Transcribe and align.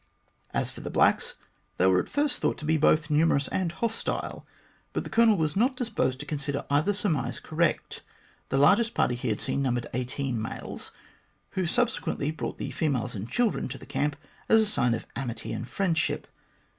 As 0.51 0.71
for 0.71 0.81
the 0.81 0.89
blacks, 0.89 1.35
they 1.77 1.85
were 1.85 2.01
at 2.01 2.09
first 2.09 2.39
thought 2.41 2.57
to 2.57 2.65
be 2.65 2.75
both 2.75 3.11
numerous 3.11 3.47
and 3.49 3.71
hostile, 3.71 4.47
but 4.93 5.03
the 5.03 5.11
Colonel 5.11 5.37
was 5.37 5.55
not 5.55 5.77
disposed 5.77 6.19
to 6.19 6.25
consider 6.25 6.63
either 6.71 6.91
surmise 6.91 7.39
correct. 7.39 8.01
The 8.49 8.57
largest 8.57 8.95
party 8.95 9.13
he 9.13 9.29
had 9.29 9.39
seen 9.39 9.61
numbered 9.61 9.85
eighteen 9.93 10.41
males, 10.41 10.91
who 11.51 11.67
subsequently 11.67 12.31
brought 12.31 12.57
the 12.57 12.71
females 12.71 13.13
and 13.13 13.29
children 13.29 13.67
to 13.67 13.77
the 13.77 13.85
camp 13.85 14.15
as 14.49 14.59
a 14.59 14.65
sign 14.65 14.95
of 14.95 15.05
amity 15.15 15.53
and 15.53 15.67
friendship. 15.69 16.25